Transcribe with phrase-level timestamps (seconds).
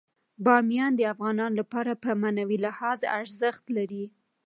[0.45, 4.05] بامیان د افغانانو لپاره په معنوي لحاظ ارزښت لري.